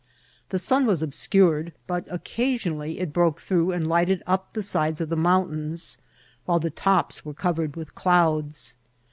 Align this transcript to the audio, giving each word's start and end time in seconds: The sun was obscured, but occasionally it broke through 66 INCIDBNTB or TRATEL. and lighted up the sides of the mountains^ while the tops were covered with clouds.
The 0.49 0.57
sun 0.57 0.87
was 0.87 1.03
obscured, 1.03 1.73
but 1.85 2.07
occasionally 2.11 2.99
it 2.99 3.13
broke 3.13 3.39
through 3.39 3.65
66 3.67 3.67
INCIDBNTB 3.67 3.71
or 3.71 3.75
TRATEL. 3.75 3.81
and 3.83 3.91
lighted 3.91 4.23
up 4.25 4.53
the 4.53 4.63
sides 4.63 4.99
of 5.01 5.09
the 5.09 5.15
mountains^ 5.15 5.97
while 6.45 6.59
the 6.59 6.71
tops 6.71 7.23
were 7.23 7.35
covered 7.35 7.75
with 7.75 7.93
clouds. 7.93 8.77